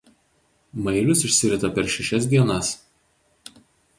[0.87, 2.75] Mailius išsirita per šešias dienas.